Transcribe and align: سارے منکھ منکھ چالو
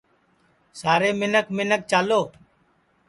سارے 0.79 1.09
منکھ 1.19 1.49
منکھ 1.55 1.83
چالو 1.91 2.21